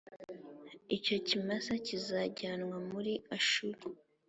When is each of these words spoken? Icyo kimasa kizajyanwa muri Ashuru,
Icyo 0.97 1.15
kimasa 1.27 1.73
kizajyanwa 1.85 2.77
muri 2.91 3.13
Ashuru, 3.37 3.81